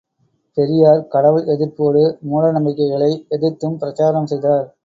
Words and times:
பெரியார் 0.57 1.07
கடவுள் 1.07 1.45
எதிர்ப்போடு, 1.45 2.01
மூடநம்பிக்கைகளை 2.31 3.11
எதிர்த்தும் 3.29 3.77
பிரச்சாரம் 3.77 4.25
செய்தார். 4.25 4.67